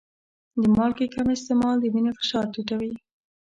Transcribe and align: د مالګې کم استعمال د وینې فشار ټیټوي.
د 0.61 0.63
مالګې 0.77 1.07
کم 1.13 1.27
استعمال 1.35 1.75
د 1.79 1.85
وینې 1.93 2.11
فشار 2.19 2.45
ټیټوي. 2.53 2.91